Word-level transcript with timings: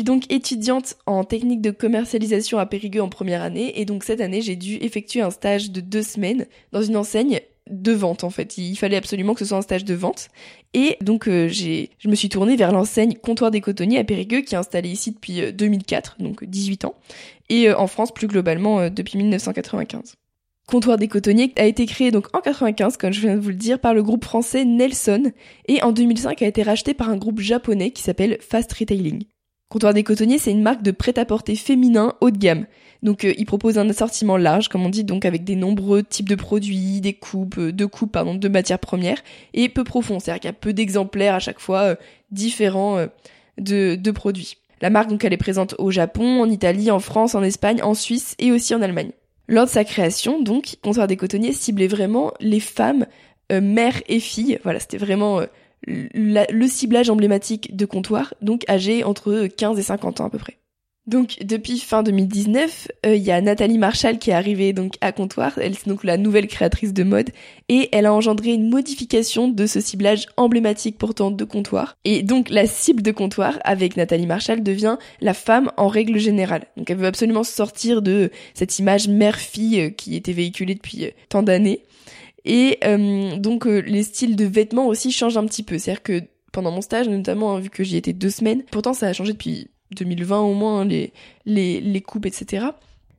suis 0.00 0.04
donc 0.04 0.32
étudiante 0.32 0.96
en 1.04 1.24
technique 1.24 1.60
de 1.60 1.70
commercialisation 1.70 2.58
à 2.58 2.64
Périgueux 2.64 3.02
en 3.02 3.10
première 3.10 3.42
année 3.42 3.78
et 3.78 3.84
donc 3.84 4.02
cette 4.02 4.22
année 4.22 4.40
j'ai 4.40 4.56
dû 4.56 4.76
effectuer 4.76 5.20
un 5.20 5.30
stage 5.30 5.70
de 5.70 5.82
deux 5.82 6.02
semaines 6.02 6.46
dans 6.72 6.80
une 6.80 6.96
enseigne 6.96 7.40
de 7.68 7.92
vente 7.92 8.24
en 8.24 8.30
fait. 8.30 8.56
Il 8.56 8.76
fallait 8.76 8.96
absolument 8.96 9.34
que 9.34 9.40
ce 9.40 9.44
soit 9.44 9.58
un 9.58 9.62
stage 9.62 9.84
de 9.84 9.92
vente. 9.92 10.28
Et 10.72 10.96
donc 11.02 11.28
euh, 11.28 11.48
j'ai, 11.48 11.90
je 11.98 12.08
me 12.08 12.14
suis 12.14 12.30
tournée 12.30 12.56
vers 12.56 12.72
l'enseigne 12.72 13.12
Comptoir 13.12 13.50
des 13.50 13.60
Cotonniers 13.60 13.98
à 13.98 14.04
Périgueux 14.04 14.40
qui 14.40 14.54
est 14.54 14.58
installée 14.58 14.88
ici 14.88 15.10
depuis 15.10 15.52
2004, 15.52 16.16
euh, 16.18 16.24
donc 16.24 16.44
18 16.44 16.86
ans, 16.86 16.94
et 17.50 17.68
euh, 17.68 17.76
en 17.76 17.86
France 17.86 18.14
plus 18.14 18.26
globalement 18.26 18.88
depuis 18.88 19.18
1995. 19.18 20.14
Comptoir 20.66 20.96
des 20.96 21.08
Cotonniers 21.08 21.52
a 21.56 21.66
été 21.66 21.84
créé 21.84 22.10
donc 22.10 22.34
en 22.34 22.40
95, 22.40 22.96
comme 22.96 23.12
je 23.12 23.20
viens 23.20 23.34
de 23.34 23.40
vous 23.40 23.50
le 23.50 23.54
dire, 23.54 23.78
par 23.78 23.92
le 23.92 24.02
groupe 24.02 24.24
français 24.24 24.64
Nelson, 24.64 25.30
et 25.68 25.82
en 25.82 25.92
2005 25.92 26.40
a 26.40 26.46
été 26.46 26.62
racheté 26.62 26.94
par 26.94 27.10
un 27.10 27.18
groupe 27.18 27.40
japonais 27.40 27.90
qui 27.90 28.02
s'appelle 28.02 28.38
Fast 28.40 28.72
Retailing. 28.72 29.24
Comptoir 29.70 29.94
des 29.94 30.02
Cotonniers, 30.02 30.38
c'est 30.38 30.50
une 30.50 30.62
marque 30.62 30.82
de 30.82 30.90
prêt-à-porter 30.90 31.54
féminin 31.54 32.14
haut 32.20 32.32
de 32.32 32.38
gamme. 32.38 32.66
Donc 33.04 33.24
euh, 33.24 33.32
il 33.38 33.46
propose 33.46 33.78
un 33.78 33.88
assortiment 33.88 34.36
large, 34.36 34.68
comme 34.68 34.84
on 34.84 34.88
dit, 34.88 35.04
donc 35.04 35.24
avec 35.24 35.44
des 35.44 35.54
nombreux 35.54 36.02
types 36.02 36.28
de 36.28 36.34
produits, 36.34 37.00
des 37.00 37.12
coupes, 37.12 37.56
euh, 37.56 37.72
de 37.72 37.84
coupes 37.86 38.10
pardon, 38.10 38.34
de 38.34 38.48
matières 38.48 38.80
premières, 38.80 39.22
et 39.54 39.68
peu 39.68 39.84
profond, 39.84 40.18
c'est-à-dire 40.18 40.40
qu'il 40.40 40.48
y 40.48 40.50
a 40.50 40.54
peu 40.54 40.72
d'exemplaires 40.72 41.36
à 41.36 41.38
chaque 41.38 41.60
fois 41.60 41.82
euh, 41.82 41.94
différents 42.32 43.06
de, 43.58 43.94
de 43.94 44.10
produits. 44.10 44.56
La 44.82 44.90
marque 44.90 45.08
donc 45.08 45.24
elle 45.24 45.32
est 45.32 45.36
présente 45.36 45.76
au 45.78 45.92
Japon, 45.92 46.42
en 46.42 46.50
Italie, 46.50 46.90
en 46.90 46.98
France, 46.98 47.36
en 47.36 47.42
Espagne, 47.44 47.80
en 47.80 47.94
Suisse 47.94 48.34
et 48.40 48.50
aussi 48.50 48.74
en 48.74 48.82
Allemagne. 48.82 49.12
Lors 49.46 49.66
de 49.66 49.70
sa 49.70 49.84
création, 49.84 50.42
donc, 50.42 50.78
Comptoir 50.82 51.06
des 51.06 51.16
Cotonniers 51.16 51.52
ciblait 51.52 51.86
vraiment 51.86 52.32
les 52.40 52.60
femmes, 52.60 53.06
mères 53.50 54.00
et 54.08 54.20
filles. 54.20 54.60
Voilà, 54.62 54.78
c'était 54.78 54.96
vraiment 54.96 55.40
le 55.86 56.66
ciblage 56.66 57.10
emblématique 57.10 57.76
de 57.76 57.86
comptoir, 57.86 58.34
donc 58.42 58.68
âgé 58.68 59.04
entre 59.04 59.46
15 59.46 59.78
et 59.78 59.82
50 59.82 60.20
ans 60.20 60.26
à 60.26 60.30
peu 60.30 60.38
près. 60.38 60.60
Donc 61.06 61.38
depuis 61.42 61.78
fin 61.78 62.02
2019, 62.02 62.88
euh, 63.06 63.16
il 63.16 63.22
y 63.22 63.32
a 63.32 63.40
Nathalie 63.40 63.78
Marshall 63.78 64.18
qui 64.18 64.30
est 64.30 64.34
arrivée 64.34 64.72
donc 64.72 64.94
à 65.00 65.12
Comptoir, 65.12 65.58
elle 65.58 65.74
c'est 65.74 65.88
donc 65.88 66.04
la 66.04 66.18
nouvelle 66.18 66.46
créatrice 66.46 66.92
de 66.92 67.02
mode 67.02 67.30
et 67.68 67.88
elle 67.90 68.04
a 68.04 68.12
engendré 68.12 68.52
une 68.52 68.68
modification 68.68 69.48
de 69.48 69.66
ce 69.66 69.80
ciblage 69.80 70.26
emblématique 70.36 70.98
pourtant 70.98 71.30
de 71.30 71.44
Comptoir. 71.44 71.96
Et 72.04 72.22
donc 72.22 72.50
la 72.50 72.66
cible 72.66 73.02
de 73.02 73.10
Comptoir 73.12 73.58
avec 73.64 73.96
Nathalie 73.96 74.26
Marshall 74.26 74.62
devient 74.62 74.98
la 75.22 75.34
femme 75.34 75.72
en 75.78 75.88
règle 75.88 76.18
générale. 76.18 76.66
Donc 76.76 76.90
elle 76.90 76.98
veut 76.98 77.06
absolument 77.06 77.44
sortir 77.44 78.02
de 78.02 78.30
cette 78.54 78.78
image 78.78 79.08
mère-fille 79.08 79.80
euh, 79.80 79.90
qui 79.90 80.14
était 80.14 80.32
véhiculée 80.32 80.74
depuis 80.74 81.06
euh, 81.06 81.10
tant 81.30 81.42
d'années 81.42 81.80
et 82.44 82.78
euh, 82.84 83.36
donc 83.36 83.66
euh, 83.66 83.80
les 83.80 84.02
styles 84.02 84.36
de 84.36 84.44
vêtements 84.44 84.86
aussi 84.86 85.12
changent 85.12 85.36
un 85.36 85.46
petit 85.46 85.62
peu. 85.62 85.78
C'est-à-dire 85.78 86.02
que 86.02 86.22
pendant 86.52 86.70
mon 86.70 86.80
stage, 86.80 87.08
notamment 87.08 87.54
hein, 87.54 87.60
vu 87.60 87.70
que 87.70 87.84
j'y 87.84 87.96
étais 87.96 88.12
deux 88.12 88.30
semaines, 88.30 88.62
pourtant 88.70 88.92
ça 88.92 89.06
a 89.06 89.12
changé 89.12 89.32
depuis 89.32 89.68
2020 89.92 90.40
au 90.40 90.54
moins, 90.54 90.80
hein, 90.80 90.84
les, 90.84 91.12
les, 91.46 91.80
les 91.80 92.00
coupes, 92.00 92.26
etc. 92.26 92.66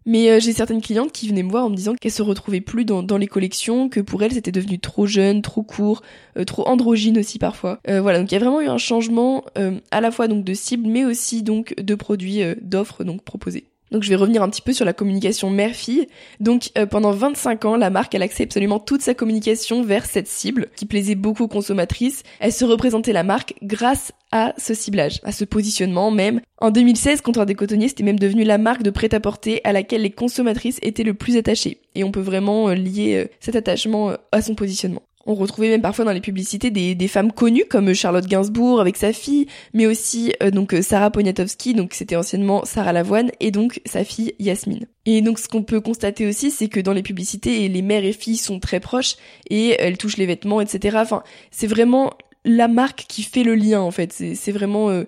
Mais 0.08 0.32
euh, 0.32 0.40
j'ai 0.40 0.52
certaines 0.52 0.82
clientes 0.82 1.12
qui 1.12 1.30
venaient 1.30 1.44
me 1.44 1.52
voir 1.52 1.66
en 1.66 1.70
me 1.70 1.76
disant 1.76 1.94
qu'elles 1.94 2.12
se 2.12 2.24
retrouvaient 2.24 2.62
plus 2.62 2.86
dans, 2.86 3.04
dans 3.04 3.18
les 3.18 3.28
collections, 3.28 3.88
que 3.88 4.00
pour 4.00 4.24
elles 4.24 4.34
c'était 4.34 4.52
devenu 4.52 4.80
trop 4.80 5.06
jeune, 5.06 5.44
trop 5.44 5.62
court, 5.62 6.02
trop 6.48 6.68
androgyne 6.68 7.20
aussi 7.20 7.38
parfois. 7.38 7.80
voilà, 7.88 8.18
donc 8.18 8.32
il 8.32 8.34
y 8.34 8.38
a 8.38 8.40
vraiment 8.40 8.62
eu 8.62 8.68
un 8.68 8.80
changement 8.80 9.46
à 9.92 10.02
la 10.02 10.10
fois 10.10 10.28
donc 10.28 10.44
de 10.44 10.56
cible, 10.56 10.90
mais 10.90 11.06
aussi 11.06 11.44
donc 11.44 11.76
de 11.80 11.94
produits, 11.94 12.42
d'offres 12.62 13.04
donc 13.04 13.22
proposés. 13.24 13.71
Donc 13.92 14.04
je 14.04 14.10
vais 14.10 14.16
revenir 14.16 14.42
un 14.42 14.50
petit 14.50 14.62
peu 14.62 14.74
sur 14.74 14.86
la 14.86 14.94
communication 14.94 15.50
mère-fille. 15.50 16.08
Donc 16.40 16.72
euh, 16.78 16.86
pendant 16.86 17.12
25 17.12 17.66
ans, 17.66 17.76
la 17.76 17.90
marque 17.90 18.16
elle 18.16 18.24
axait 18.24 18.44
absolument 18.44 18.80
toute 18.80 19.02
sa 19.02 19.14
communication 19.14 19.84
vers 19.84 20.06
cette 20.06 20.28
cible 20.28 20.68
qui 20.76 20.86
plaisait 20.86 21.16
beaucoup 21.16 21.44
aux 21.44 21.48
consommatrices. 21.48 22.24
Elle 22.40 22.54
se 22.54 22.66
représentait 22.66 23.14
la 23.14 23.24
marque 23.24 23.56
grâce 23.62 24.14
à 24.32 24.54
ce 24.58 24.74
ciblage, 24.74 25.20
à 25.24 25.32
ce 25.32 25.44
positionnement 25.44 26.10
même. 26.10 26.40
En 26.60 26.72
2016, 26.72 27.22
Comptoir 27.22 27.46
des 27.46 27.56
Cotonniers, 27.56 27.90
c'était 27.90 28.04
même 28.04 28.20
devenu 28.20 28.44
la 28.44 28.58
marque 28.58 28.84
de 28.84 28.92
prêt-à-porter 28.92 29.60
à 29.66 29.74
laquelle 29.74 30.04
les 30.04 30.12
consommatrices 30.12 30.80
étaient 30.82 31.04
le 31.04 31.14
plus 31.14 31.36
attachées. 31.36 31.80
Et 31.96 32.04
on 32.04 32.12
peut 32.12 32.22
vraiment 32.22 32.70
euh, 32.70 32.76
lier 32.76 33.16
euh, 33.16 33.28
cet 33.40 33.56
attachement 33.56 34.14
à 34.32 34.42
son 34.42 34.56
positionnement. 34.56 35.02
On 35.26 35.36
retrouvait 35.36 35.70
même 35.70 35.82
parfois 35.82 36.06
dans 36.06 36.12
les 36.12 36.22
publicités 36.22 36.72
des, 36.72 36.96
des, 36.96 37.08
femmes 37.08 37.32
connues 37.32 37.66
comme 37.70 37.94
Charlotte 37.94 38.26
Gainsbourg 38.26 38.82
avec 38.82 38.98
sa 38.98 39.14
fille, 39.14 39.48
mais 39.74 39.86
aussi 39.86 40.34
euh, 40.42 40.52
donc 40.52 40.76
Sarah 40.82 41.12
Poniatowski, 41.12 41.74
donc 41.74 41.94
c'était 41.94 42.16
anciennement 42.16 42.66
Sarah 42.66 42.94
Lavoine, 42.94 43.32
et 43.40 43.52
donc 43.52 43.82
sa 43.86 44.04
fille 44.04 44.34
Yasmine. 44.40 44.88
Et 45.06 45.22
donc 45.22 45.40
ce 45.40 45.48
qu'on 45.48 45.64
peut 45.64 45.82
constater 45.82 46.28
aussi, 46.28 46.52
c'est 46.52 46.70
que 46.70 46.80
dans 46.80 46.94
les 46.94 47.04
publicités, 47.04 47.68
les 47.68 47.82
mères 47.82 48.04
et 48.04 48.14
filles 48.14 48.38
sont 48.38 48.60
très 48.60 48.80
proches 48.80 49.16
et 49.50 49.76
elles 49.80 49.98
touchent 49.98 50.18
les 50.18 50.26
vêtements, 50.26 50.62
etc. 50.62 50.98
Enfin, 51.00 51.24
c'est 51.52 51.68
vraiment 51.68 52.12
la 52.44 52.68
marque 52.68 53.06
qui 53.08 53.24
fait 53.24 53.44
le 53.44 53.56
lien 53.56 53.82
en 53.82 53.92
fait. 53.92 54.12
C'est 54.12 54.52
vraiment 54.52 54.90
euh, 54.90 55.04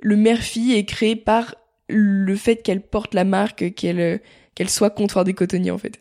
le 0.00 0.16
mère-fille 0.16 0.74
est 0.74 0.84
créé 0.84 1.16
par 1.16 1.56
le 1.88 2.36
fait 2.36 2.56
qu'elle 2.56 2.80
porte 2.80 3.14
la 3.14 3.24
marque, 3.24 3.74
qu'elle 3.74 4.20
qu'elle 4.54 4.70
soit 4.70 4.90
comptoir 4.90 5.24
des 5.24 5.34
cotonniers 5.34 5.70
en 5.70 5.78
fait. 5.78 6.00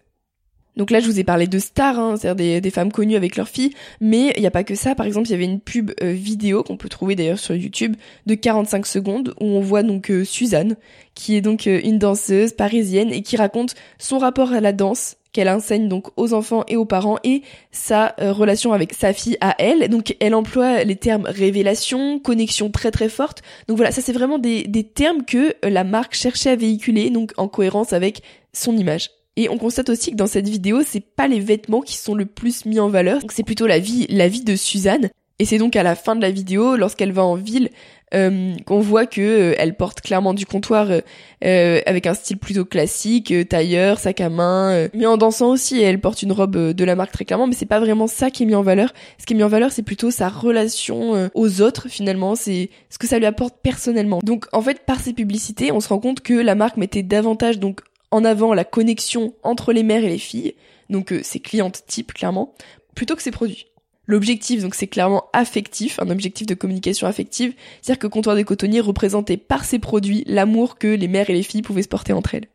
Donc 0.78 0.92
là, 0.92 1.00
je 1.00 1.06
vous 1.06 1.20
ai 1.20 1.24
parlé 1.24 1.48
de 1.48 1.60
stars, 1.60 2.00
hein, 2.00 2.16
c'est-à-dire 2.18 2.62
des, 2.62 2.70
femmes 2.70 2.92
connues 2.92 3.16
avec 3.16 3.38
leurs 3.38 3.48
filles, 3.48 3.72
mais 4.02 4.34
il 4.36 4.42
n'y 4.42 4.48
a 4.48 4.52
pas 4.52 4.64
que 4.64 4.76
ça. 4.76 4.96
Par 4.96 5.06
exemple, 5.06 5.28
il 5.28 5.32
y 5.32 5.36
avait 5.36 5.46
une 5.46 5.62
pub 5.62 5.92
euh, 6.04 6.12
vidéo 6.12 6.64
qu'on 6.64 6.78
peut 6.78 6.90
trouver 6.90 7.16
d'ailleurs 7.16 7.40
sur 7.40 7.56
YouTube 7.56 7.96
de 8.26 8.36
45 8.36 8.86
secondes 8.86 9.34
où 9.40 9.46
on 9.46 9.62
voit 9.62 9.84
donc 9.84 10.12
euh, 10.12 10.26
Suzanne, 10.26 10.76
qui 11.14 11.36
est 11.36 11.42
donc 11.42 11.68
euh, 11.68 11.80
une 11.84 11.98
danseuse 11.98 12.54
parisienne 12.54 13.14
et 13.14 13.22
qui 13.22 13.38
raconte 13.38 13.76
son 14.00 14.18
rapport 14.18 14.52
à 14.52 14.60
la 14.60 14.74
danse 14.74 15.16
qu'elle 15.32 15.50
enseigne 15.50 15.90
donc 15.90 16.08
aux 16.18 16.34
enfants 16.34 16.64
et 16.70 16.78
aux 16.78 16.86
parents 16.86 17.18
et 17.26 17.42
sa 17.70 18.16
relation 18.20 18.72
avec 18.72 18.94
sa 18.94 19.12
fille 19.12 19.36
à 19.42 19.54
elle. 19.60 19.90
Donc 19.90 20.16
elle 20.22 20.34
emploie 20.34 20.86
les 20.86 20.96
termes 20.96 21.26
révélation, 21.26 22.20
connexion 22.20 22.70
très 22.70 22.90
très 22.90 23.10
forte. 23.10 23.42
Donc 23.68 23.76
voilà, 23.76 23.92
ça 23.92 24.02
c'est 24.02 24.14
vraiment 24.14 24.40
des, 24.40 24.64
des 24.64 24.86
termes 24.86 25.26
que 25.26 25.54
la 25.62 25.84
marque 25.84 26.16
cherchait 26.16 26.52
à 26.52 26.56
véhiculer 26.56 27.10
donc 27.10 27.34
en 27.36 27.50
cohérence 27.50 27.92
avec 27.92 28.22
son 28.54 28.78
image. 28.78 29.10
Et 29.38 29.50
on 29.50 29.58
constate 29.58 29.90
aussi 29.90 30.12
que 30.12 30.16
dans 30.16 30.28
cette 30.28 30.48
vidéo, 30.48 30.82
c'est 30.86 31.02
pas 31.02 31.28
les 31.28 31.40
vêtements 31.40 31.82
qui 31.82 31.98
sont 31.98 32.16
le 32.16 32.26
plus 32.26 32.66
mis 32.66 32.80
en 32.80 32.90
valeur, 32.90 33.22
c'est 33.30 33.44
plutôt 33.44 33.68
la 33.68 33.80
vie, 33.80 34.08
la 34.10 34.28
vie 34.28 34.44
de 34.44 34.56
Suzanne. 34.56 35.10
Et 35.38 35.44
c'est 35.44 35.58
donc 35.58 35.76
à 35.76 35.84
la 35.84 35.96
fin 35.96 36.16
de 36.16 36.22
la 36.22 36.32
vidéo, 36.32 36.78
lorsqu'elle 36.78 37.12
va 37.12 37.26
en 37.26 37.36
ville, 37.36 37.70
euh, 38.14 38.54
qu'on 38.66 38.80
voit 38.80 39.06
que 39.06 39.20
euh, 39.20 39.56
elle 39.58 39.76
porte 39.76 40.00
clairement 40.00 40.34
du 40.34 40.46
comptoir 40.46 40.88
euh, 41.44 41.82
avec 41.86 42.08
un 42.08 42.14
style 42.14 42.38
plutôt 42.38 42.64
classique, 42.64 43.34
tailleur, 43.50 44.00
sac 44.00 44.22
à 44.22 44.30
main, 44.30 44.88
mais 44.94 45.06
en 45.06 45.18
dansant 45.18 45.50
aussi. 45.50 45.82
Elle 45.82 46.00
porte 46.00 46.22
une 46.22 46.32
robe 46.32 46.56
de 46.56 46.86
la 46.86 46.96
marque 46.96 47.12
très 47.12 47.26
clairement, 47.26 47.48
mais 47.48 47.56
c'est 47.56 47.66
pas 47.66 47.82
vraiment 47.82 48.08
ça 48.08 48.32
qui 48.32 48.44
est 48.44 48.46
mis 48.46 48.56
en 48.56 48.62
valeur. 48.62 48.94
Ce 49.20 49.26
qui 49.26 49.34
est 49.34 49.36
mis 49.36 49.44
en 49.44 49.50
valeur, 49.50 49.74
c'est 49.74 49.84
plutôt 49.84 50.10
sa 50.10 50.30
relation 50.30 51.30
aux 51.34 51.62
autres 51.62 51.90
finalement, 51.90 52.36
c'est 52.36 52.70
ce 52.90 52.98
que 52.98 53.08
ça 53.08 53.20
lui 53.20 53.26
apporte 53.26 53.56
personnellement. 53.62 54.20
Donc 54.24 54.46
en 54.54 54.62
fait, 54.62 54.86
par 54.86 55.02
ces 55.02 55.12
publicités, 55.12 55.74
on 55.74 55.82
se 55.82 55.90
rend 55.90 56.00
compte 56.00 56.22
que 56.22 56.34
la 56.34 56.56
marque 56.56 56.78
mettait 56.78 57.04
davantage 57.04 57.60
donc 57.60 57.82
en 58.12 58.24
avant 58.24 58.54
la 58.54 58.64
connexion 58.64 59.34
entre 59.44 59.74
les 59.74 59.84
mères 59.84 60.04
et 60.04 60.10
les 60.10 60.18
filles, 60.18 60.56
donc 60.90 61.12
euh, 61.12 61.22
ses 61.24 61.40
clientes 61.40 61.84
type 61.88 62.14
clairement, 62.14 62.54
plutôt 62.96 63.16
que 63.16 63.22
ses 63.22 63.32
produits. 63.32 63.68
L'objectif, 64.08 64.62
donc, 64.62 64.76
c'est 64.76 64.88
clairement 64.88 65.26
affectif, 65.34 66.00
un 66.00 66.12
objectif 66.12 66.46
de 66.46 66.54
communication 66.54 67.08
affective, 67.08 67.54
c'est-à-dire 67.82 68.00
que 68.00 68.08
Comptoir 68.08 68.36
des 68.36 68.44
Cotonniers 68.44 68.80
représentait 68.80 69.38
par 69.38 69.66
ses 69.66 69.80
produits 69.80 70.24
l'amour 70.28 70.78
que 70.78 70.88
les 70.88 71.08
mères 71.08 71.30
et 71.30 71.34
les 71.34 71.44
filles 71.44 71.64
pouvaient 71.64 71.82
se 71.82 71.88
porter 71.88 72.14
entre 72.14 72.36
elles. 72.36 72.48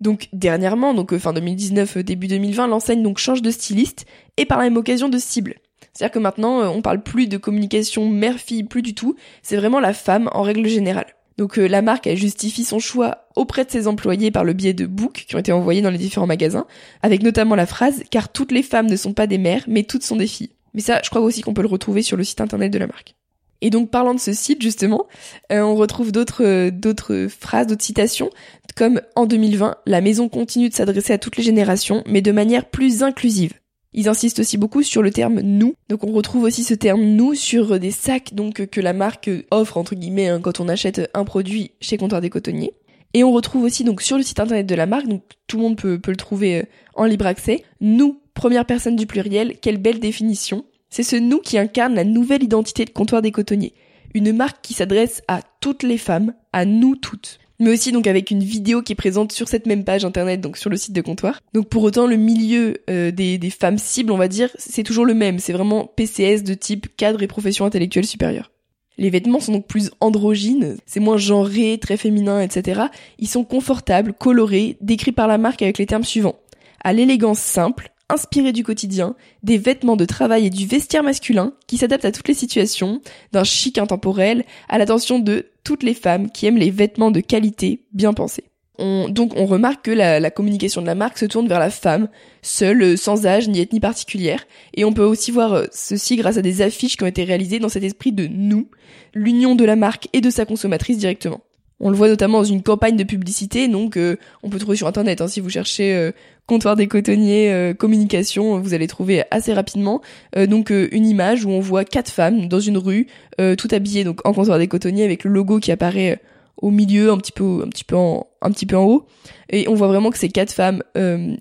Donc 0.00 0.28
dernièrement, 0.32 0.94
donc 0.94 1.12
euh, 1.12 1.18
fin 1.18 1.32
2019, 1.32 1.98
euh, 1.98 2.02
début 2.02 2.28
2020, 2.28 2.68
l'enseigne 2.68 3.02
donc 3.02 3.18
change 3.18 3.42
de 3.42 3.50
styliste 3.50 4.06
et 4.36 4.46
par 4.46 4.58
la 4.58 4.64
même 4.64 4.76
occasion 4.76 5.08
de 5.08 5.18
cible. 5.18 5.56
C'est-à-dire 5.92 6.12
que 6.12 6.18
maintenant, 6.20 6.72
on 6.72 6.80
parle 6.80 7.02
plus 7.02 7.26
de 7.26 7.36
communication 7.36 8.08
mère-fille, 8.08 8.62
plus 8.62 8.82
du 8.82 8.94
tout, 8.94 9.16
c'est 9.42 9.56
vraiment 9.56 9.80
la 9.80 9.92
femme 9.92 10.30
en 10.32 10.42
règle 10.42 10.68
générale. 10.68 11.17
Donc 11.38 11.58
euh, 11.58 11.66
la 11.66 11.80
marque, 11.82 12.06
elle 12.08 12.18
justifie 12.18 12.64
son 12.64 12.80
choix 12.80 13.28
auprès 13.36 13.64
de 13.64 13.70
ses 13.70 13.86
employés 13.86 14.32
par 14.32 14.44
le 14.44 14.52
biais 14.52 14.74
de 14.74 14.86
books 14.86 15.24
qui 15.28 15.36
ont 15.36 15.38
été 15.38 15.52
envoyés 15.52 15.80
dans 15.80 15.90
les 15.90 15.98
différents 15.98 16.26
magasins, 16.26 16.66
avec 17.02 17.22
notamment 17.22 17.54
la 17.54 17.66
phrase 17.66 18.02
«car 18.10 18.30
toutes 18.30 18.52
les 18.52 18.64
femmes 18.64 18.88
ne 18.88 18.96
sont 18.96 19.14
pas 19.14 19.28
des 19.28 19.38
mères, 19.38 19.64
mais 19.68 19.84
toutes 19.84 20.02
sont 20.02 20.16
des 20.16 20.26
filles». 20.26 20.50
Mais 20.74 20.80
ça, 20.80 21.00
je 21.02 21.08
crois 21.08 21.22
aussi 21.22 21.40
qu'on 21.40 21.54
peut 21.54 21.62
le 21.62 21.68
retrouver 21.68 22.02
sur 22.02 22.16
le 22.16 22.24
site 22.24 22.40
internet 22.40 22.72
de 22.72 22.78
la 22.78 22.88
marque. 22.88 23.14
Et 23.60 23.70
donc 23.70 23.90
parlant 23.90 24.14
de 24.14 24.20
ce 24.20 24.32
site 24.32 24.62
justement, 24.62 25.06
euh, 25.50 25.60
on 25.60 25.74
retrouve 25.74 26.12
d'autres 26.12 26.44
euh, 26.44 26.70
d'autres 26.70 27.26
phrases, 27.28 27.66
d'autres 27.66 27.84
citations, 27.84 28.30
comme 28.76 29.00
en 29.16 29.26
2020, 29.26 29.76
la 29.86 30.00
maison 30.00 30.28
continue 30.28 30.68
de 30.68 30.74
s'adresser 30.74 31.12
à 31.12 31.18
toutes 31.18 31.36
les 31.36 31.42
générations, 31.42 32.04
mais 32.06 32.22
de 32.22 32.30
manière 32.30 32.66
plus 32.66 33.02
inclusive. 33.02 33.54
Ils 33.94 34.08
insistent 34.08 34.40
aussi 34.40 34.58
beaucoup 34.58 34.82
sur 34.82 35.02
le 35.02 35.10
terme 35.10 35.40
nous. 35.40 35.74
Donc 35.88 36.04
on 36.04 36.12
retrouve 36.12 36.44
aussi 36.44 36.62
ce 36.62 36.74
terme 36.74 37.02
nous 37.02 37.34
sur 37.34 37.80
des 37.80 37.90
sacs 37.90 38.34
donc 38.34 38.66
que 38.66 38.80
la 38.80 38.92
marque 38.92 39.30
offre 39.50 39.78
entre 39.78 39.94
guillemets 39.94 40.28
hein, 40.28 40.40
quand 40.40 40.60
on 40.60 40.68
achète 40.68 41.10
un 41.14 41.24
produit 41.24 41.72
chez 41.80 41.96
Comptoir 41.96 42.20
des 42.20 42.30
Cotonniers. 42.30 42.74
Et 43.14 43.24
on 43.24 43.32
retrouve 43.32 43.64
aussi 43.64 43.84
donc 43.84 44.02
sur 44.02 44.18
le 44.18 44.22
site 44.22 44.40
internet 44.40 44.66
de 44.66 44.74
la 44.74 44.86
marque, 44.86 45.08
donc 45.08 45.22
tout 45.46 45.56
le 45.56 45.62
monde 45.62 45.76
peut, 45.76 45.98
peut 45.98 46.10
le 46.10 46.16
trouver 46.16 46.58
euh, 46.58 46.62
en 46.94 47.04
libre 47.04 47.26
accès, 47.26 47.64
nous, 47.80 48.20
première 48.34 48.66
personne 48.66 48.96
du 48.96 49.06
pluriel, 49.06 49.56
quelle 49.60 49.78
belle 49.78 49.98
définition. 49.98 50.64
C'est 50.90 51.02
ce 51.02 51.16
nous 51.16 51.38
qui 51.38 51.58
incarne 51.58 51.94
la 51.94 52.04
nouvelle 52.04 52.42
identité 52.42 52.84
de 52.84 52.90
comptoir 52.90 53.22
des 53.22 53.32
cotonniers. 53.32 53.74
Une 54.14 54.32
marque 54.32 54.60
qui 54.62 54.74
s'adresse 54.74 55.22
à 55.28 55.40
toutes 55.60 55.82
les 55.82 55.98
femmes, 55.98 56.34
à 56.52 56.64
nous 56.64 56.96
toutes 56.96 57.38
mais 57.58 57.70
aussi 57.70 57.92
donc 57.92 58.06
avec 58.06 58.30
une 58.30 58.42
vidéo 58.42 58.82
qui 58.82 58.92
est 58.92 58.96
présente 58.96 59.32
sur 59.32 59.48
cette 59.48 59.66
même 59.66 59.84
page 59.84 60.04
internet, 60.04 60.40
donc 60.40 60.56
sur 60.56 60.70
le 60.70 60.76
site 60.76 60.94
de 60.94 61.00
comptoir. 61.00 61.40
Donc 61.54 61.68
pour 61.68 61.82
autant, 61.82 62.06
le 62.06 62.16
milieu 62.16 62.78
euh, 62.88 63.10
des, 63.10 63.38
des 63.38 63.50
femmes 63.50 63.78
cibles, 63.78 64.12
on 64.12 64.16
va 64.16 64.28
dire, 64.28 64.50
c'est 64.58 64.82
toujours 64.82 65.06
le 65.06 65.14
même. 65.14 65.38
C'est 65.38 65.52
vraiment 65.52 65.86
PCS 65.86 66.42
de 66.42 66.54
type 66.54 66.94
cadre 66.96 67.22
et 67.22 67.26
profession 67.26 67.64
intellectuelle 67.64 68.06
supérieure. 68.06 68.50
Les 68.98 69.10
vêtements 69.10 69.38
sont 69.38 69.52
donc 69.52 69.66
plus 69.68 69.92
androgynes, 70.00 70.76
c'est 70.84 70.98
moins 70.98 71.16
genré, 71.16 71.78
très 71.80 71.96
féminin, 71.96 72.40
etc. 72.40 72.82
Ils 73.20 73.28
sont 73.28 73.44
confortables, 73.44 74.12
colorés, 74.12 74.76
décrits 74.80 75.12
par 75.12 75.28
la 75.28 75.38
marque 75.38 75.62
avec 75.62 75.78
les 75.78 75.86
termes 75.86 76.04
suivants. 76.04 76.40
À 76.82 76.92
l'élégance 76.92 77.38
simple, 77.38 77.92
inspiré 78.08 78.52
du 78.52 78.64
quotidien, 78.64 79.14
des 79.42 79.58
vêtements 79.58 79.96
de 79.96 80.04
travail 80.04 80.46
et 80.46 80.50
du 80.50 80.66
vestiaire 80.66 81.02
masculin 81.02 81.52
qui 81.66 81.76
s'adaptent 81.76 82.04
à 82.04 82.12
toutes 82.12 82.28
les 82.28 82.34
situations, 82.34 83.00
d'un 83.32 83.44
chic 83.44 83.78
intemporel 83.78 84.44
à 84.68 84.78
l'attention 84.78 85.18
de 85.18 85.46
toutes 85.64 85.82
les 85.82 85.94
femmes 85.94 86.30
qui 86.30 86.46
aiment 86.46 86.56
les 86.56 86.70
vêtements 86.70 87.10
de 87.10 87.20
qualité 87.20 87.84
bien 87.92 88.14
pensés. 88.14 88.44
donc 88.78 89.32
on 89.36 89.44
remarque 89.44 89.86
que 89.86 89.90
la, 89.90 90.30
communication 90.30 90.80
de 90.80 90.86
la 90.86 90.94
marque 90.94 91.18
se 91.18 91.26
tourne 91.26 91.48
vers 91.48 91.58
la 91.58 91.70
femme, 91.70 92.08
seule, 92.42 92.96
sans 92.96 93.26
âge 93.26 93.48
ni 93.48 93.60
ethnie 93.60 93.80
particulière, 93.80 94.46
et 94.74 94.84
on 94.84 94.92
peut 94.92 95.04
aussi 95.04 95.30
voir 95.30 95.52
euh, 95.52 95.66
ceci 95.72 96.16
grâce 96.16 96.38
à 96.38 96.42
des 96.42 96.62
affiches 96.62 96.96
qui 96.96 97.02
ont 97.02 97.08
été 97.08 97.24
réalisées 97.24 97.58
dans 97.58 97.68
cet 97.68 97.82
esprit 97.82 98.12
de 98.12 98.26
nous, 98.26 98.68
l'union 99.14 99.54
de 99.54 99.64
la 99.64 99.76
marque 99.76 100.08
et 100.12 100.20
de 100.20 100.30
sa 100.30 100.46
consommatrice 100.46 100.98
directement. 100.98 101.40
On 101.80 101.90
le 101.90 101.96
voit 101.96 102.08
notamment 102.08 102.38
dans 102.38 102.44
une 102.44 102.62
campagne 102.62 102.96
de 102.96 103.04
publicité, 103.04 103.68
donc 103.68 103.96
euh, 103.96 104.16
on 104.42 104.50
peut 104.50 104.58
trouver 104.58 104.76
sur 104.76 104.88
internet 104.88 105.20
hein, 105.20 105.28
si 105.28 105.40
vous 105.40 105.48
cherchez 105.48 105.94
euh, 105.94 106.10
comptoir 106.46 106.74
des 106.74 106.88
cotonniers 106.88 107.52
euh, 107.52 107.72
communication, 107.72 108.58
vous 108.58 108.74
allez 108.74 108.88
trouver 108.88 109.22
assez 109.30 109.52
rapidement. 109.52 110.00
Donc 110.36 110.70
une 110.70 111.06
image 111.06 111.44
où 111.44 111.50
on 111.50 111.60
voit 111.60 111.84
quatre 111.84 112.10
femmes 112.10 112.48
dans 112.48 112.60
une 112.60 112.78
rue, 112.78 113.06
tout 113.36 113.68
habillées 113.70 114.04
donc 114.04 114.26
en 114.26 114.32
comptoir 114.32 114.58
des 114.58 114.68
cotonniers 114.68 115.04
avec 115.04 115.24
le 115.24 115.30
logo 115.30 115.60
qui 115.60 115.70
apparaît 115.72 116.20
au 116.56 116.70
milieu, 116.70 117.12
un 117.12 117.18
petit 117.18 117.32
peu 117.32 117.62
un 117.64 117.68
petit 117.68 117.84
peu 117.84 117.96
en 117.96 118.26
un 118.40 118.50
petit 118.50 118.66
peu 118.66 118.76
en 118.76 118.84
haut, 118.84 119.06
et 119.50 119.68
on 119.68 119.74
voit 119.74 119.88
vraiment 119.88 120.10
que 120.10 120.18
ces 120.18 120.28
quatre 120.28 120.52
femmes 120.52 120.82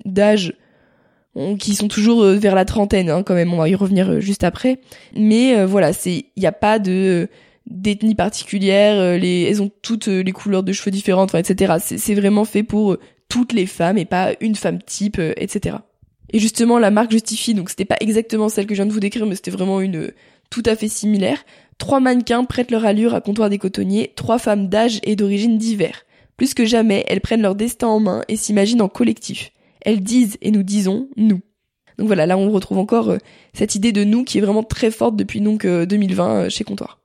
d'âge 0.06 0.54
qui 1.60 1.76
sont 1.76 1.88
toujours 1.88 2.24
vers 2.24 2.56
la 2.56 2.66
trentaine 2.66 3.10
hein, 3.10 3.24
quand 3.24 3.36
même, 3.36 3.54
on 3.54 3.58
va 3.58 3.70
y 3.70 3.76
revenir 3.76 4.20
juste 4.20 4.44
après, 4.44 4.80
mais 5.16 5.66
voilà, 5.66 5.94
c'est 5.94 6.26
il 6.36 6.40
n'y 6.40 6.48
a 6.48 6.52
pas 6.52 6.80
de 6.80 7.30
d'ethnie 7.70 8.16
particulière, 8.16 9.00
euh, 9.00 9.18
les, 9.18 9.44
elles 9.44 9.62
ont 9.62 9.72
toutes 9.82 10.08
euh, 10.08 10.24
les 10.24 10.32
couleurs 10.32 10.64
de 10.64 10.72
cheveux 10.72 10.92
différentes, 10.92 11.36
etc. 11.36 11.76
C'est 11.80 12.16
vraiment 12.16 12.46
fait 12.46 12.64
pour 12.64 12.94
euh, 12.94 13.00
toutes 13.30 13.54
les 13.54 13.66
femmes 13.66 13.98
et 13.98 14.06
pas 14.06 14.34
une 14.40 14.56
femme 14.56 14.82
type, 14.82 15.20
etc. 15.20 15.78
Et 16.32 16.40
justement, 16.40 16.80
la 16.80 16.92
marque 16.92 17.12
justifie, 17.12 17.54
donc 17.54 17.70
c'était 17.70 17.86
pas 17.86 17.98
exactement 18.00 18.50
celle 18.50 18.66
que 18.66 18.74
je 18.74 18.80
viens 18.82 18.86
de 18.86 18.94
vous 18.94 19.00
décrire, 19.00 19.26
mais 19.26 19.36
c'était 19.36 19.52
vraiment 19.52 19.82
une 19.82 20.12
tout 20.50 20.64
à 20.66 20.76
fait 20.76 20.88
similaire. 20.88 21.44
Trois 21.78 22.00
mannequins 22.00 22.46
prêtent 22.46 22.72
leur 22.72 22.86
allure 22.86 23.14
à 23.14 23.22
comptoir 23.22 23.50
des 23.50 23.58
cotonniers, 23.58 24.14
trois 24.16 24.40
femmes 24.40 24.70
d'âge 24.70 25.00
et 25.04 25.16
d'origine 25.16 25.58
divers. 25.58 26.04
Plus 26.38 26.54
que 26.54 26.66
jamais, 26.66 27.04
elles 27.08 27.22
prennent 27.22 27.42
leur 27.42 27.56
destin 27.56 27.88
en 27.88 28.00
main 28.00 28.24
et 28.28 28.38
s'imaginent 28.38 28.82
en 28.82 28.90
collectif. 28.90 29.52
Elles 29.82 30.02
disent 30.02 30.38
et 30.42 30.52
nous 30.52 30.64
disons 30.64 31.10
nous. 31.18 31.42
Donc 31.98 32.08
voilà, 32.08 32.26
là 32.26 32.38
on 32.38 32.52
retrouve 32.52 32.78
encore 32.78 33.16
cette 33.54 33.76
idée 33.76 33.92
de 33.92 34.04
nous 34.04 34.24
qui 34.24 34.38
est 34.38 34.42
vraiment 34.42 34.64
très 34.64 34.92
forte 34.92 35.16
depuis 35.16 35.42
donc 35.42 35.66
2020 35.66 36.50
chez 36.50 36.64
Comptoir. 36.64 37.00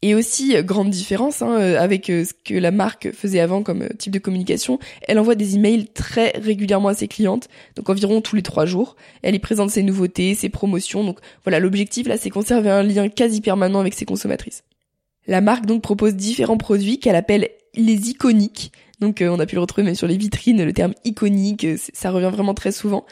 Et 0.00 0.14
aussi, 0.14 0.56
euh, 0.56 0.62
grande 0.62 0.90
différence 0.90 1.42
hein, 1.42 1.58
euh, 1.58 1.80
avec 1.80 2.08
euh, 2.08 2.24
ce 2.24 2.32
que 2.32 2.54
la 2.54 2.70
marque 2.70 3.10
faisait 3.10 3.40
avant 3.40 3.64
comme 3.64 3.88
type 3.98 4.12
de 4.12 4.20
communication, 4.20 4.78
elle 5.08 5.18
envoie 5.18 5.34
des 5.34 5.56
emails 5.56 5.88
très 5.88 6.30
régulièrement 6.38 6.88
à 6.88 6.94
ses 6.94 7.08
clientes, 7.08 7.48
donc 7.74 7.90
environ 7.90 8.20
tous 8.20 8.36
les 8.36 8.42
trois 8.42 8.64
jours. 8.64 8.94
Elle 9.22 9.34
y 9.34 9.40
présente 9.40 9.70
ses 9.70 9.82
nouveautés, 9.82 10.36
ses 10.36 10.50
promotions, 10.50 11.02
donc 11.02 11.18
voilà, 11.44 11.58
l'objectif 11.58 12.06
là 12.06 12.16
c'est 12.16 12.30
conserver 12.30 12.70
un 12.70 12.84
lien 12.84 13.08
quasi 13.08 13.40
permanent 13.40 13.80
avec 13.80 13.94
ses 13.94 14.04
consommatrices. 14.04 14.62
La 15.26 15.40
marque 15.40 15.66
donc 15.66 15.82
propose 15.82 16.14
différents 16.14 16.58
produits 16.58 17.00
qu'elle 17.00 17.16
appelle 17.16 17.48
les 17.74 18.10
iconiques. 18.10 18.72
Donc 19.00 19.22
on 19.22 19.38
a 19.40 19.46
pu 19.46 19.56
le 19.56 19.60
retrouver 19.60 19.84
même 19.84 19.94
sur 19.94 20.06
les 20.06 20.16
vitrines, 20.16 20.64
le 20.64 20.72
terme 20.72 20.94
iconique, 21.04 21.66
ça 21.92 22.10
revient 22.10 22.30
vraiment 22.32 22.54
très 22.54 22.72
souvent, 22.72 23.04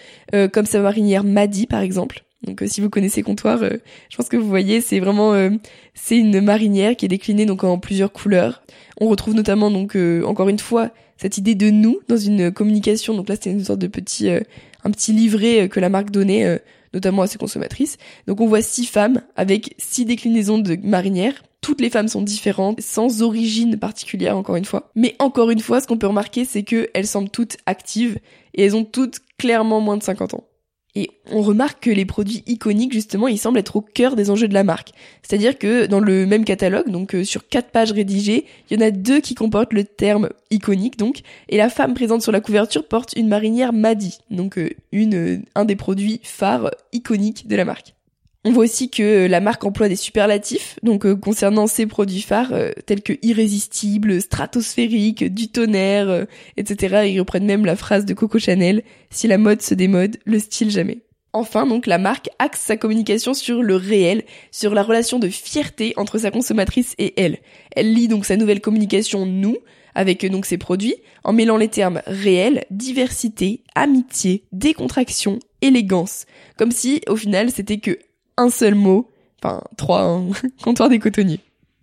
comme 0.53 0.67
sa 0.67 0.81
marinière 0.81 1.23
Maddy 1.25 1.67
par 1.67 1.81
exemple. 1.81 2.26
Donc 2.47 2.63
euh, 2.63 2.67
si 2.67 2.81
vous 2.81 2.89
connaissez 2.89 3.23
Comptoir, 3.23 3.63
euh, 3.63 3.71
je 4.09 4.17
pense 4.17 4.29
que 4.29 4.37
vous 4.37 4.49
voyez, 4.49 4.81
c'est 4.81 5.01
vraiment 5.01 5.35
euh, 5.35 5.51
c'est 5.95 6.17
une 6.17 6.41
marinière 6.41 6.97
qui 6.97 7.05
est 7.05 7.09
déclinée 7.09 7.45
donc 7.45 7.65
en 7.65 7.79
plusieurs 7.79 8.13
couleurs. 8.13 8.63
On 9.01 9.09
retrouve 9.09 9.35
notamment 9.35 9.71
donc 9.71 9.97
encore 10.25 10.49
une 10.49 10.59
fois 10.59 10.91
cette 11.19 11.39
idée 11.39 11.55
de 11.55 11.71
nous 11.71 12.01
dans 12.09 12.17
une 12.17 12.51
communication. 12.51 13.15
Donc 13.15 13.29
là, 13.29 13.35
c'était 13.35 13.51
une 13.51 13.65
sorte 13.65 13.81
de 13.81 13.89
petit 13.89 14.31
un 14.31 14.91
petit 14.91 15.13
livret 15.13 15.69
que 15.69 15.81
la 15.81 15.91
marque 15.91 16.11
donnait 16.11 16.61
notamment 16.95 17.23
à 17.23 17.27
ses 17.27 17.37
consommatrices. 17.37 17.99
Donc 18.27 18.41
on 18.41 18.47
voit 18.47 18.63
six 18.63 18.87
femmes 18.87 19.21
avec 19.37 19.75
six 19.77 20.07
déclinaisons 20.07 20.59
de 20.59 20.79
marinières. 20.83 21.43
Toutes 21.61 21.81
les 21.81 21.91
femmes 21.91 22.09
sont 22.09 22.23
différentes, 22.23 22.81
sans 22.81 23.23
origine 23.23 23.77
particulière 23.77 24.37
encore 24.37 24.57
une 24.57 24.65
fois. 24.65 24.91
Mais 24.95 25.15
encore 25.19 25.51
une 25.51 25.61
fois, 25.61 25.81
ce 25.81 25.87
qu'on 25.87 25.99
peut 25.99 26.07
remarquer, 26.07 26.45
c'est 26.45 26.63
qu'elles 26.63 27.07
semblent 27.07 27.31
toutes 27.31 27.59
actives 27.67 28.19
et 28.55 28.65
elles 28.65 28.77
ont 28.77 28.85
toutes 28.85 29.19
clairement 29.37 29.81
moins 29.81 29.97
de 29.97 30.03
50 30.03 30.35
ans. 30.35 30.45
Et 30.97 31.11
on 31.31 31.43
remarque 31.43 31.85
que 31.85 31.91
les 31.91 32.07
produits 32.07 32.43
iconiques, 32.47 32.95
justement, 32.95 33.29
ils 33.29 33.37
semblent 33.37 33.59
être 33.59 33.77
au 33.77 33.83
cœur 33.83 34.17
des 34.17 34.31
enjeux 34.31 34.49
de 34.49 34.55
la 34.55 34.65
marque. 34.65 34.93
C'est-à-dire 35.23 35.59
que 35.59 35.85
dans 35.85 36.01
le 36.01 36.25
même 36.25 36.47
catalogue, 36.47 36.89
donc 36.89 37.15
euh, 37.15 37.23
sur 37.23 37.47
quatre 37.47 37.71
pages 37.71 37.93
rédigées, 37.93 38.47
il 38.71 38.81
y 38.81 38.83
en 38.83 38.87
a 38.87 38.91
deux 38.91 39.21
qui 39.21 39.35
comportent 39.35 39.75
le 39.75 39.85
terme 39.85 40.31
iconique, 40.51 40.99
donc, 40.99 41.21
et 41.51 41.59
la 41.59 41.69
femme 41.69 41.93
présente 41.93 42.23
sur 42.23 42.33
la 42.33 42.41
couverture 42.41 42.89
porte 42.89 43.13
une 43.15 43.29
marinière 43.29 43.75
Madi, 43.75 44.19
donc 44.31 44.57
euh, 44.57 44.71
une, 44.91 45.15
euh, 45.15 45.39
un 45.55 45.67
des 45.67 45.77
produits 45.77 46.19
phares 46.23 46.71
iconiques 46.95 47.47
de 47.47 47.57
la 47.57 47.67
marque. 47.67 47.96
On 48.49 48.53
voit 48.53 48.65
aussi 48.65 48.89
que 48.89 49.27
la 49.27 49.41
marque 49.41 49.65
emploie 49.65 49.89
des 49.89 49.97
superlatifs, 49.97 50.79
donc 50.85 51.13
concernant 51.15 51.67
ses 51.67 51.87
produits 51.87 52.23
phares, 52.23 52.55
tels 52.87 53.03
que 53.03 53.15
irrésistible, 53.21 54.23
stratosphérique, 54.23 55.25
du 55.35 55.49
tonnerre, 55.49 56.27
etc. 56.57 57.09
Ils 57.09 57.19
reprennent 57.19 57.45
même 57.45 57.67
la 57.67 57.75
phrase 57.75 58.05
de 58.05 58.15
Coco 58.15 58.39
Chanel, 58.39 58.85
si 59.11 59.27
la 59.27 59.37
mode 59.37 59.63
se 59.63 59.75
démode, 59.75 60.19
le 60.27 60.39
style 60.39 60.71
jamais. 60.71 60.99
Enfin, 61.33 61.67
donc, 61.67 61.89
la 61.89 61.99
marque 61.99 62.29
axe 62.39 62.61
sa 62.61 62.77
communication 62.77 63.35
sur 63.35 63.65
le 63.65 63.75
réel, 63.75 64.23
sur 64.53 64.75
la 64.75 64.85
relation 64.85 65.19
de 65.19 65.29
fierté 65.29 65.93
entre 65.97 66.19
sa 66.19 66.31
consommatrice 66.31 66.95
et 66.99 67.21
elle. 67.21 67.39
Elle 67.75 67.93
lit 67.93 68.07
donc 68.07 68.25
sa 68.25 68.37
nouvelle 68.37 68.61
communication 68.61 69.27
nous, 69.27 69.57
avec 69.97 70.25
donc 70.25 70.47
ses 70.47 70.57
produits, 70.57 70.95
en 71.25 71.33
mêlant 71.33 71.57
les 71.57 71.69
termes 71.69 72.01
réel, 72.07 72.65
diversité, 72.71 73.65
amitié, 73.75 74.45
décontraction, 74.53 75.41
élégance. 75.63 76.27
Comme 76.57 76.71
si, 76.71 77.03
au 77.09 77.17
final, 77.17 77.51
c'était 77.51 77.79
que 77.81 77.99
un 78.37 78.51
seul 78.51 78.75
mot, 78.75 79.11
enfin 79.43 79.63
trois, 79.77 80.03
hein, 80.03 80.29
comptoir 80.63 80.89
des 80.89 80.99
cotonniers. 80.99 81.41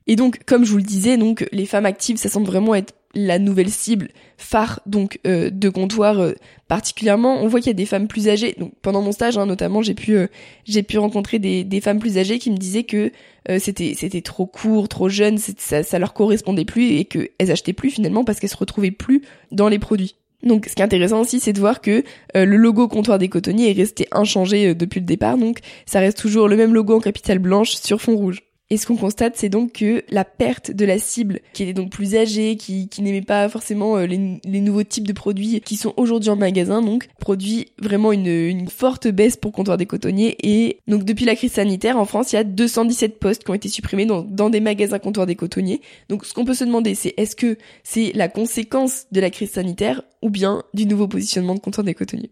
Et 0.08 0.16
donc, 0.16 0.44
comme 0.46 0.66
je 0.66 0.72
vous 0.72 0.78
le 0.78 0.84
disais, 0.84 1.18
donc 1.18 1.48
les 1.52 1.66
femmes 1.66 1.86
actives, 1.86 2.18
ça 2.18 2.30
semble 2.30 2.46
vraiment 2.46 2.76
être 2.76 2.94
la 3.16 3.38
nouvelle 3.38 3.70
cible 3.70 4.10
phare 4.38 4.82
donc 4.86 5.20
euh, 5.28 5.52
de 5.52 5.70
comptoir 5.70 6.20
euh, 6.20 6.34
particulièrement. 6.68 7.42
On 7.42 7.48
voit 7.48 7.60
qu'il 7.60 7.68
y 7.68 7.72
a 7.72 7.76
des 7.76 7.86
femmes 7.86 8.08
plus 8.08 8.28
âgées. 8.28 8.56
Donc 8.58 8.74
pendant 8.82 9.02
mon 9.02 9.12
stage, 9.12 9.38
hein, 9.38 9.46
notamment, 9.46 9.82
j'ai 9.82 9.94
pu 9.94 10.16
euh, 10.16 10.28
j'ai 10.66 10.84
pu 10.84 10.98
rencontrer 10.98 11.40
des, 11.40 11.64
des 11.64 11.80
femmes 11.80 12.00
plus 12.00 12.18
âgées 12.18 12.40
qui 12.40 12.52
me 12.52 12.58
disaient 12.58 12.84
que 12.84 13.12
c'était 13.60 13.94
c'était 13.94 14.22
trop 14.22 14.46
court, 14.46 14.88
trop 14.88 15.10
jeune, 15.10 15.38
ça, 15.38 15.84
ça 15.84 16.00
leur 16.00 16.14
correspondait 16.14 16.64
plus 16.64 16.94
et 16.94 17.04
que 17.04 17.30
elles 17.40 17.52
achetaient 17.52 17.74
plus 17.74 17.90
finalement 17.90 18.24
parce 18.24 18.40
qu'elles 18.40 18.50
se 18.50 18.56
retrouvaient 18.56 18.92
plus 18.92 19.22
dans 19.52 19.68
les 19.68 19.80
produits. 19.80 20.16
Donc 20.44 20.66
ce 20.68 20.76
qui 20.76 20.82
est 20.82 20.86
intéressant 20.86 21.22
aussi, 21.22 21.40
c'est 21.40 21.54
de 21.54 21.60
voir 21.60 21.82
que 21.82 22.04
euh, 22.36 22.46
le 22.46 22.58
logo 22.58 22.88
comptoir 22.88 23.18
des 23.18 23.30
cotonniers 23.30 23.72
est 23.72 23.74
resté 23.74 24.08
inchangé 24.12 24.70
euh, 24.70 24.76
depuis 24.76 25.00
le 25.00 25.06
départ, 25.06 25.38
donc 25.38 25.60
ça 25.86 26.00
reste 26.00 26.18
toujours 26.18 26.48
le 26.48 26.58
même 26.58 26.74
logo 26.74 26.96
en 26.96 27.00
capitale 27.00 27.40
blanche 27.40 27.72
sur 27.76 28.02
fond 28.02 28.16
rouge. 28.16 28.42
Et 28.74 28.78
ce 28.78 28.88
qu'on 28.88 28.96
constate, 28.96 29.36
c'est 29.36 29.50
donc 29.50 29.74
que 29.74 30.04
la 30.10 30.26
perte 30.26 30.72
de 30.72 30.84
la 30.84 30.98
cible, 30.98 31.42
qui 31.54 31.62
était 31.62 31.74
donc 31.74 31.92
plus 31.92 32.16
âgée, 32.16 32.56
qui, 32.56 32.90
n'aimait 33.02 33.22
pas 33.22 33.48
forcément 33.48 33.98
euh, 33.98 34.08
les, 34.08 34.62
nouveaux 34.62 34.82
types 34.82 35.08
de 35.08 35.14
produits 35.14 35.62
qui 35.62 35.76
sont 35.76 35.94
aujourd'hui 35.96 36.32
en 36.32 36.36
magasin, 36.36 36.82
donc 36.82 37.08
produit 37.20 37.68
vraiment 37.78 38.12
une, 38.12 38.68
forte 38.68 39.08
baisse 39.08 39.38
pour 39.38 39.52
comptoir 39.52 39.78
des 39.78 39.86
cotonniers. 39.86 40.38
Et 40.42 40.80
donc 40.88 41.04
depuis 41.04 41.24
la 41.24 41.36
crise 41.36 41.52
sanitaire, 41.52 42.00
en 42.00 42.06
France, 42.06 42.32
il 42.32 42.38
y 42.38 42.40
a 42.40 42.44
217 42.44 43.20
postes 43.20 43.44
qui 43.44 43.52
ont 43.52 43.54
été 43.54 43.70
supprimés 43.70 44.08
dans, 44.08 44.24
dans 44.24 44.50
des 44.50 44.60
magasins 44.60 44.98
comptoir 44.98 45.28
des 45.28 45.36
cotonniers. 45.36 45.80
Donc 46.10 46.26
ce 46.26 46.34
qu'on 46.34 46.44
peut 46.44 46.56
se 46.56 46.64
demander, 46.64 46.96
c'est 46.96 47.14
est-ce 47.18 47.36
que 47.36 47.60
c'est 47.84 48.12
la 48.16 48.28
conséquence 48.28 49.06
de 49.12 49.22
la 49.22 49.30
crise 49.30 49.52
sanitaire 49.52 50.02
ou 50.24 50.32
bien 50.32 50.64
du 50.74 50.88
nouveau 50.88 51.08
positionnement 51.08 51.54
de 51.54 51.60
comptoir 51.60 51.84
des 51.84 51.94
cotonniers? 51.94 52.32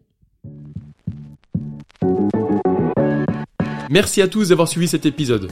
Merci 3.92 4.24
à 4.24 4.28
tous 4.28 4.50
d'avoir 4.50 4.68
suivi 4.68 4.88
cet 4.88 5.06
épisode. 5.06 5.52